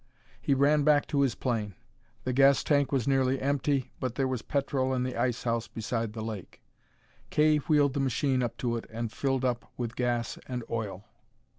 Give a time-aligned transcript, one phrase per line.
[0.41, 1.75] He ran back to his plane.
[2.23, 6.13] The gas tank was nearly empty, but there was petrol in the ice house beside
[6.13, 6.59] the lake.
[7.29, 11.05] Kay wheeled the machine up to it, and filled up with gas and oil.